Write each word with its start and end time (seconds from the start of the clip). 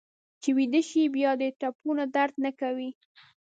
چې 0.41 0.49
ویده 0.57 0.81
شې 0.89 1.03
بیا 1.15 1.31
دې 1.39 1.49
ټپونه 1.59 2.03
درد 2.15 2.35
نه 2.45 2.51
کوي. 2.59 2.89